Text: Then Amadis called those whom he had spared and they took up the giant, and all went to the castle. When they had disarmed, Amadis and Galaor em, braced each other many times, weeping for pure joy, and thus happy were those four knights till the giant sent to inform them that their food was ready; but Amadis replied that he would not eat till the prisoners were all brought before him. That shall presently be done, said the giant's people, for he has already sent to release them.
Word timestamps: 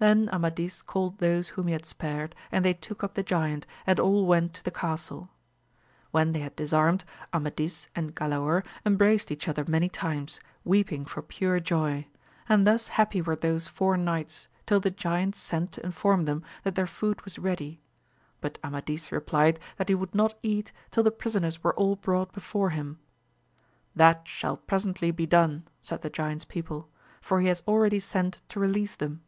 Then 0.00 0.28
Amadis 0.32 0.82
called 0.82 1.18
those 1.18 1.50
whom 1.50 1.68
he 1.68 1.72
had 1.72 1.86
spared 1.86 2.34
and 2.50 2.64
they 2.64 2.74
took 2.74 3.04
up 3.04 3.14
the 3.14 3.22
giant, 3.22 3.64
and 3.86 4.00
all 4.00 4.26
went 4.26 4.52
to 4.54 4.64
the 4.64 4.72
castle. 4.72 5.30
When 6.10 6.32
they 6.32 6.40
had 6.40 6.56
disarmed, 6.56 7.04
Amadis 7.32 7.86
and 7.94 8.12
Galaor 8.12 8.64
em, 8.84 8.96
braced 8.96 9.30
each 9.30 9.46
other 9.46 9.64
many 9.68 9.88
times, 9.88 10.40
weeping 10.64 11.04
for 11.04 11.22
pure 11.22 11.60
joy, 11.60 12.08
and 12.48 12.66
thus 12.66 12.88
happy 12.88 13.22
were 13.22 13.36
those 13.36 13.68
four 13.68 13.96
knights 13.96 14.48
till 14.66 14.80
the 14.80 14.90
giant 14.90 15.36
sent 15.36 15.70
to 15.74 15.84
inform 15.86 16.24
them 16.24 16.42
that 16.64 16.74
their 16.74 16.88
food 16.88 17.22
was 17.22 17.38
ready; 17.38 17.80
but 18.40 18.58
Amadis 18.64 19.12
replied 19.12 19.60
that 19.76 19.88
he 19.88 19.94
would 19.94 20.12
not 20.12 20.34
eat 20.42 20.72
till 20.90 21.04
the 21.04 21.12
prisoners 21.12 21.62
were 21.62 21.74
all 21.76 21.94
brought 21.94 22.32
before 22.32 22.70
him. 22.70 22.98
That 23.94 24.26
shall 24.26 24.56
presently 24.56 25.12
be 25.12 25.26
done, 25.26 25.68
said 25.80 26.02
the 26.02 26.10
giant's 26.10 26.44
people, 26.44 26.88
for 27.20 27.40
he 27.40 27.46
has 27.46 27.62
already 27.68 28.00
sent 28.00 28.40
to 28.48 28.58
release 28.58 28.96
them. 28.96 29.20